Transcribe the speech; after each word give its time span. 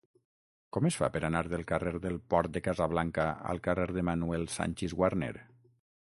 Com 0.75 0.85
es 0.89 0.95
fa 1.01 1.09
per 1.17 1.19
anar 1.27 1.41
del 1.49 1.63
carrer 1.71 1.91
del 2.05 2.15
Port 2.33 2.55
de 2.55 2.63
Casablanca 2.69 3.25
al 3.53 3.61
carrer 3.67 3.85
de 3.99 4.05
Manuel 4.07 4.47
Sanchis 4.55 4.97
Guarner? 5.03 5.31